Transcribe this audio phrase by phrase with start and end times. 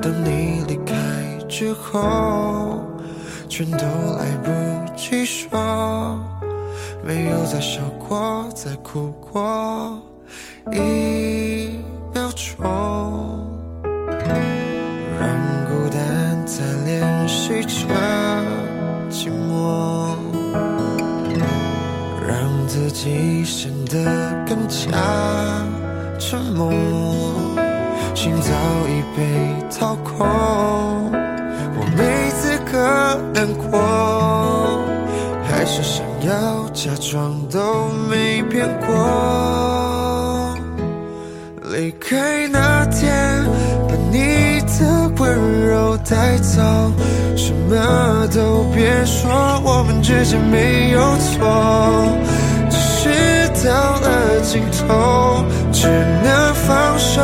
[0.00, 0.94] 当你离开
[1.48, 2.80] 之后，
[3.48, 4.50] 全都来不
[4.96, 6.18] 及说，
[7.04, 10.00] 没有再笑过，再哭过
[10.72, 11.78] 一
[12.12, 12.64] 秒钟。
[15.20, 15.28] 让
[15.66, 17.86] 孤单在练习着
[19.10, 20.14] 寂寞，
[22.26, 23.96] 让自己显得
[24.46, 24.86] 更加
[26.18, 26.72] 沉默。
[28.20, 28.50] 心早
[28.88, 29.22] 已被
[29.70, 32.02] 掏空，我没
[32.32, 32.76] 资格
[33.32, 33.78] 难过，
[35.44, 38.88] 还是想要假装都没变过。
[41.70, 43.46] 离开那天，
[43.86, 46.60] 把你的温柔带走，
[47.36, 49.30] 什么都别说，
[49.62, 51.46] 我们之间没有错，
[52.68, 57.22] 只是到了尽头，只能放手，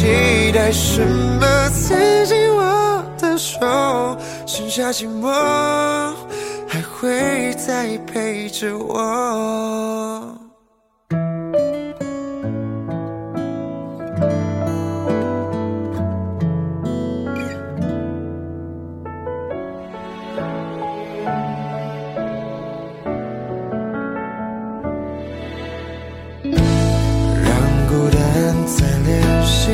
[0.00, 1.68] 期待什么？
[1.68, 3.58] 刺激我的手，
[4.46, 5.28] 剩下寂寞。
[6.66, 10.39] 还会再陪着我。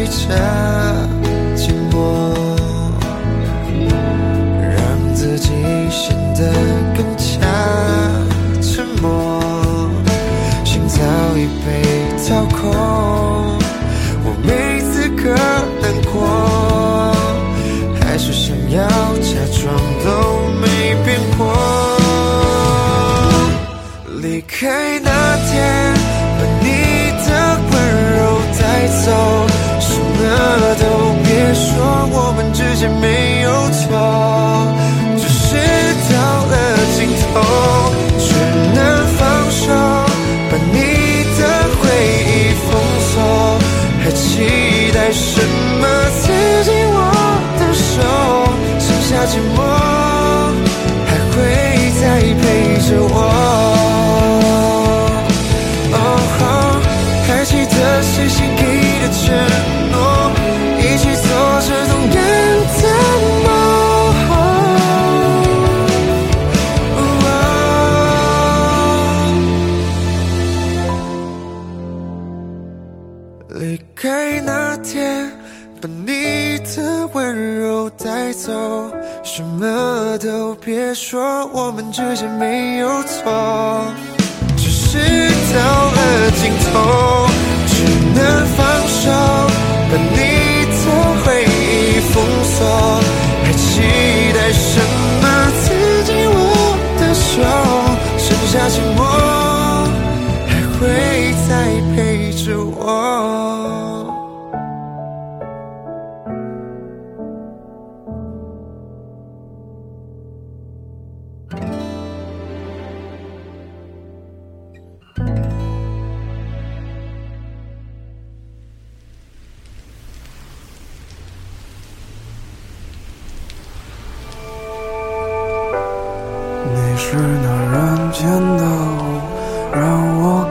[0.06, 1.05] 着。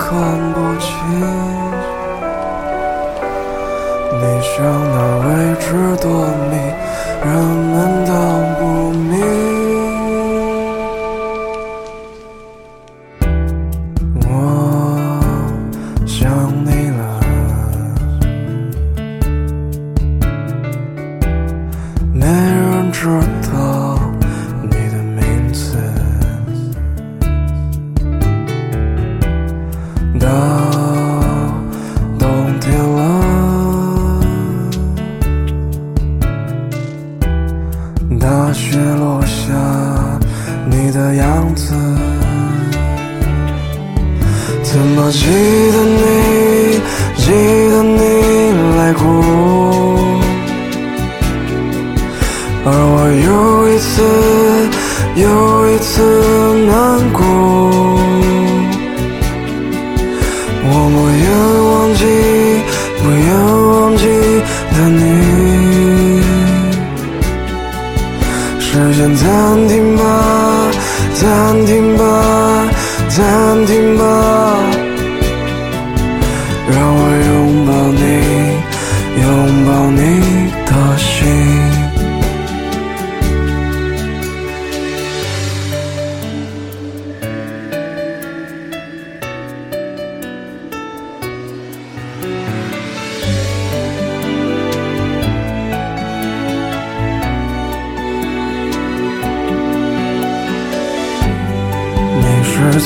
[0.07, 0.13] 看
[0.53, 0.89] 不清。
[4.11, 4.53] 你像
[4.93, 5.29] 那未
[5.59, 5.65] 知
[5.99, 6.05] 多
[6.51, 6.53] 谜，
[7.23, 7.73] 人们
[8.05, 8.11] 都
[8.59, 9.64] 不明。
[44.75, 45.19] 怎么记
[45.71, 46.81] 得你，
[47.15, 47.97] 记得你
[48.77, 49.01] 来过，
[52.65, 52.93] 而我
[53.25, 53.29] 又
[53.69, 53.93] 一次
[55.15, 55.23] 又
[55.71, 55.87] 一次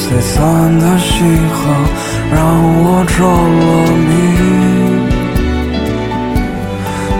[0.09, 1.13] 璀璨的星
[1.49, 1.59] 河，
[2.31, 2.41] 让
[2.81, 3.67] 我着了
[4.07, 4.09] 迷。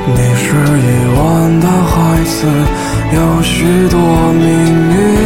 [0.08, 0.48] 你是
[0.88, 1.20] 夜晚
[1.60, 1.94] 的孩
[2.24, 2.38] 子，
[3.14, 4.00] 有许多
[4.34, 4.42] 秘
[4.90, 5.19] 密。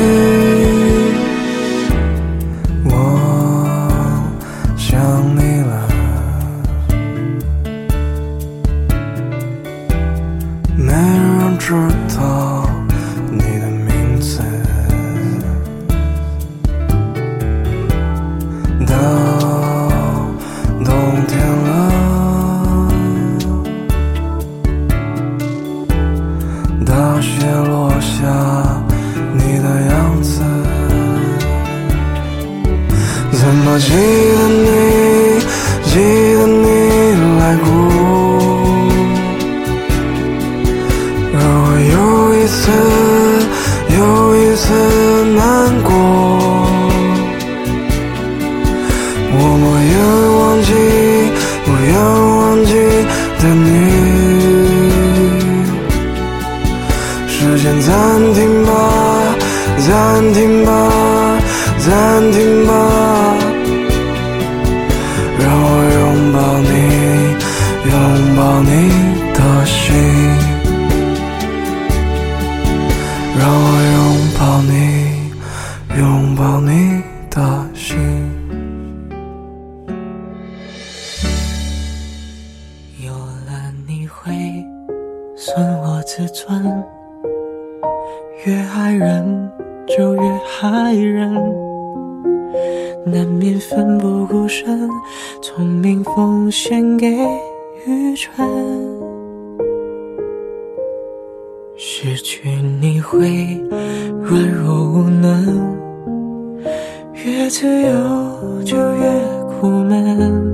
[108.63, 109.03] 就越
[109.47, 110.53] 苦闷。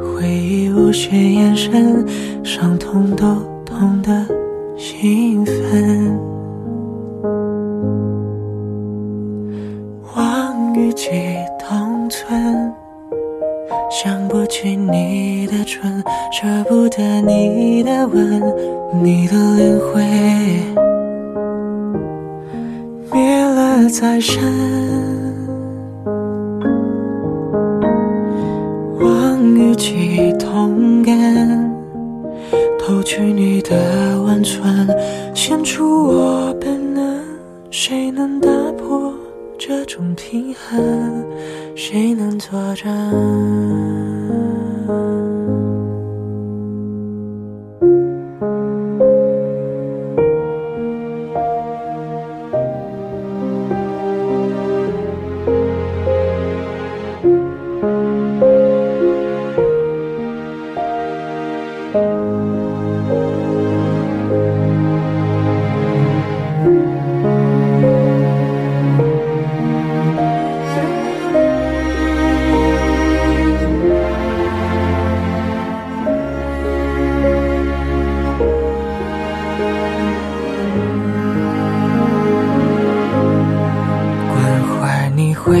[0.00, 2.04] 回忆无限延伸，
[2.42, 3.26] 伤痛都
[3.64, 4.26] 痛得
[4.76, 6.18] 兴奋。
[10.16, 11.10] 望与几
[11.58, 12.72] 同存，
[13.90, 16.02] 想不起你的唇，
[16.32, 18.42] 舍不得你的吻，
[19.02, 20.02] 你的脸会
[23.12, 24.42] 灭了再生。
[29.76, 31.14] 望与几同感，
[32.78, 34.88] 偷取你的温存，
[35.34, 37.22] 献出我本能。
[37.70, 39.12] 谁能打破
[39.58, 41.24] 这种平衡？
[41.74, 44.55] 谁能作证？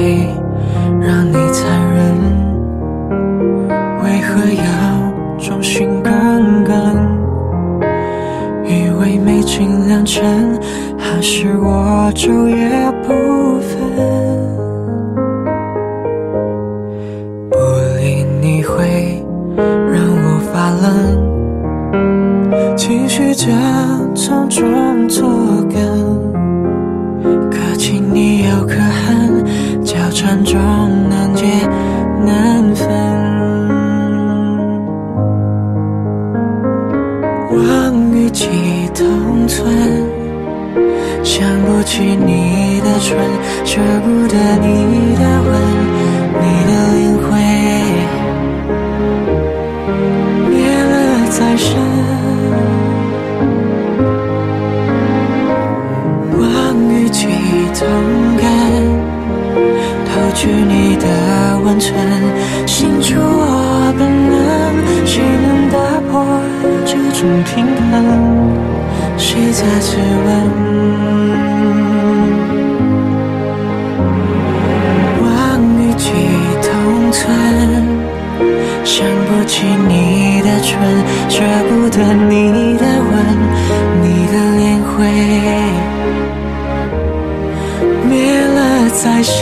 [0.06, 0.28] 你
[1.00, 2.14] 让你残忍，
[4.04, 4.62] 为何要
[5.36, 6.72] 忠心耿耿？
[8.64, 10.56] 以为美景良辰，
[10.96, 12.85] 还是我昼夜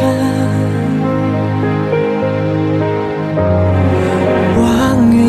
[0.05, 0.45] 再生。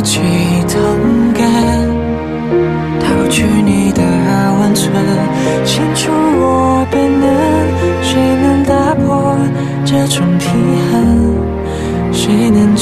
[0.03, 0.21] 去
[0.69, 1.43] 痛感，
[2.99, 4.03] 掏去你的
[4.59, 4.93] 温存，
[5.65, 7.27] 清除我本能。
[8.03, 9.35] 谁能打破
[9.83, 10.47] 这种平
[10.91, 10.93] 衡？
[12.11, 12.75] 谁能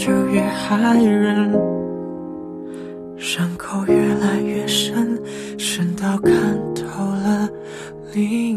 [0.00, 1.52] 就越害人
[3.18, 5.20] 伤口越来越深
[5.58, 6.34] 深到看
[6.74, 7.46] 透了
[8.14, 8.49] 你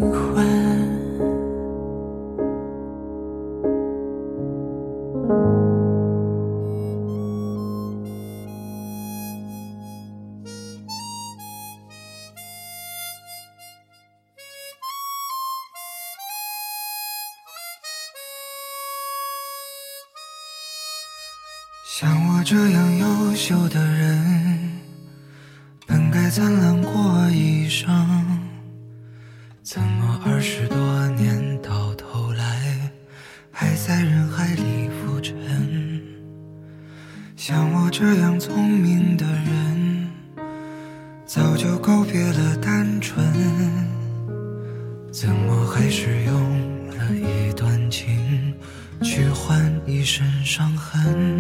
[37.46, 40.08] 像我这样聪明的人，
[41.26, 43.22] 早就告别了单纯，
[45.12, 48.56] 怎么还是用了一段情，
[49.02, 51.33] 去换一身伤痕？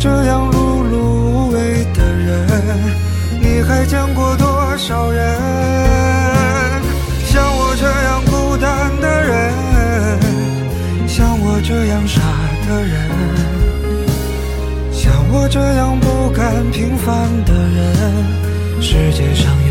[0.00, 2.48] 这样碌碌无为的人
[3.38, 5.22] 你还见过多少人
[7.26, 9.52] 像我这样孤单的人
[11.06, 12.22] 像我这样傻
[12.66, 12.96] 的人？
[14.90, 18.24] 像我这样不甘平凡的人？
[18.80, 19.69] 世界上有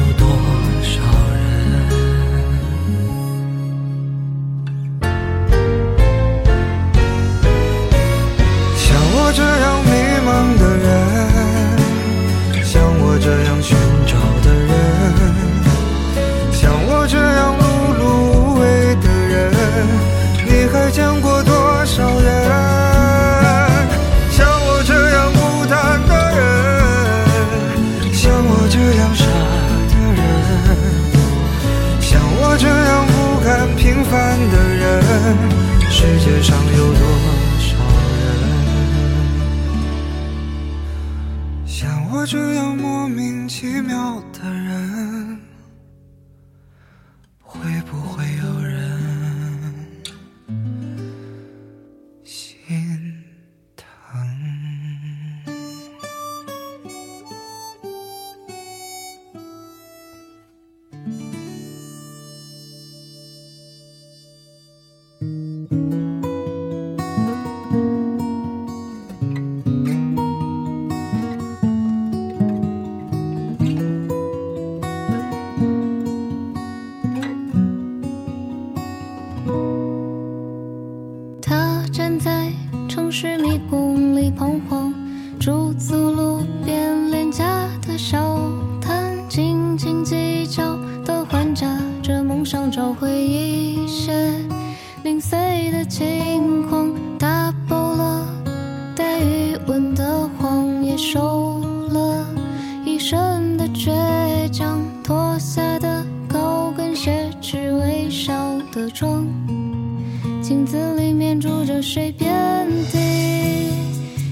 [112.00, 112.68] 住着谁遍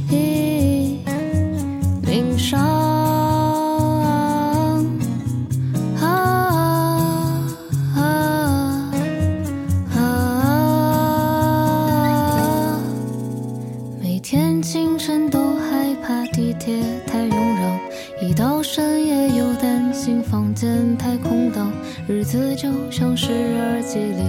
[0.07, 1.03] 地
[2.03, 2.57] 鳞伤。
[6.00, 6.05] 啊
[7.95, 8.00] 啊
[9.95, 10.00] 啊！
[14.01, 21.69] 每天清晨都害怕地铁太拥挤，一到深夜又担心房间太空荡，
[22.07, 24.24] 日子就像是耳机里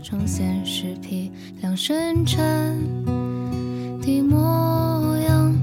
[0.00, 1.30] 成现实批
[1.60, 2.40] 量生产
[4.00, 5.54] 的模样。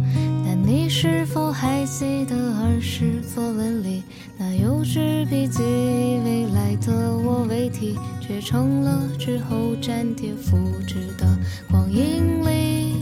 [0.45, 4.03] 但你是否还记得儿时作文里
[4.37, 5.61] 那幼稚笔记？
[5.63, 11.37] 未来的我为题，却成了之后粘贴复制的
[11.69, 12.93] 光阴里。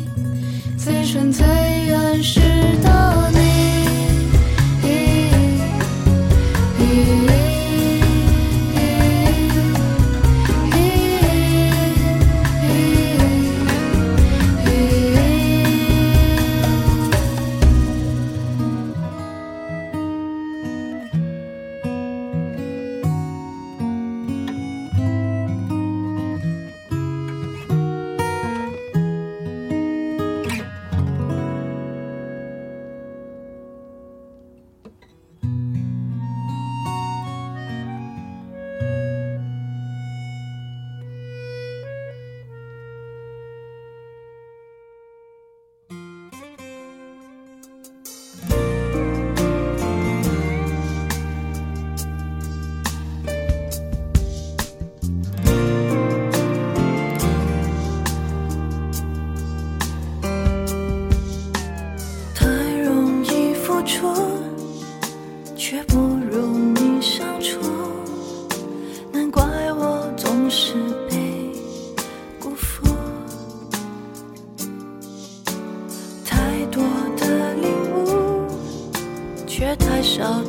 [0.78, 1.46] 最纯最
[1.88, 2.40] 原始
[2.82, 3.43] 的你。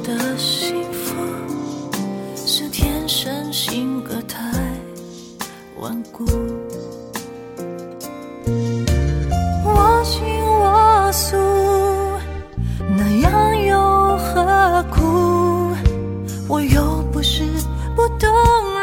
[0.04, 1.14] 的幸福，
[2.46, 4.38] 是天生性格太
[5.78, 6.24] 顽固。
[9.64, 11.36] 我行我素，
[12.96, 15.74] 那样又何苦？
[16.48, 17.42] 我又不是
[17.96, 18.28] 不懂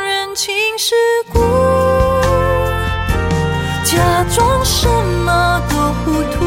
[0.03, 0.95] 人情世
[1.31, 1.39] 故，
[3.85, 4.87] 假装什
[5.25, 6.45] 么都糊涂，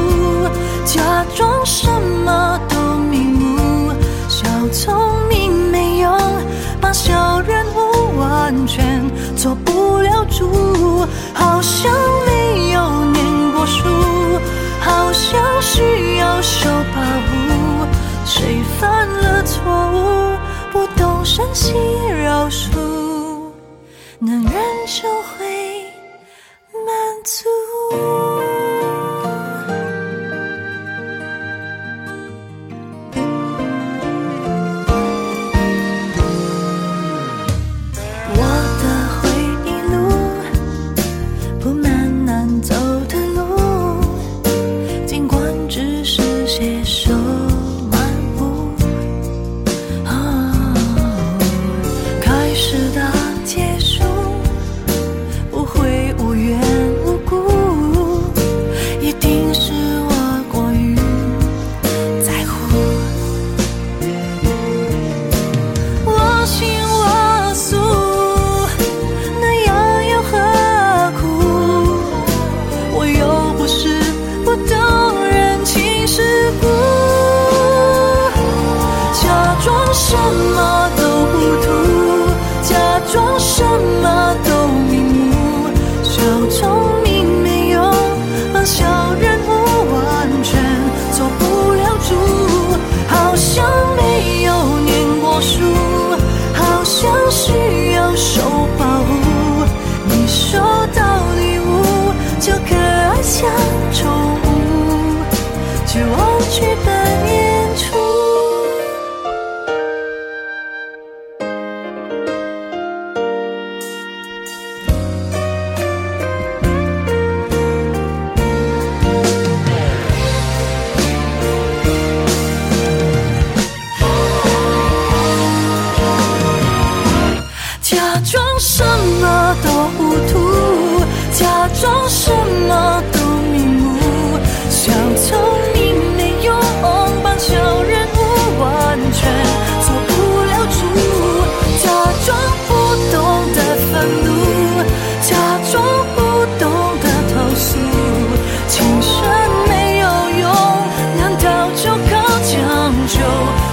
[0.84, 1.23] 假
[10.36, 11.92] 住，好像
[12.26, 13.84] 没有念过书，
[14.80, 17.86] 好像需要手保护。
[18.26, 20.36] 谁犯了错误，
[20.72, 21.74] 不懂深细
[22.24, 22.72] 饶恕，
[24.18, 24.52] 男人
[24.86, 25.43] 就会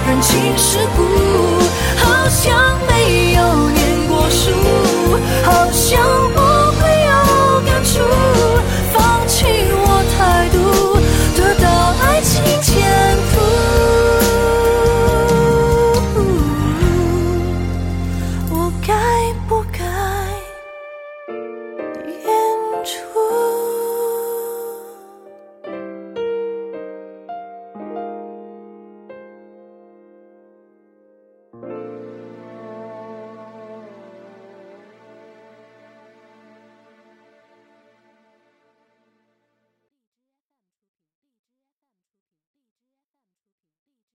[0.04, 1.31] 人情世故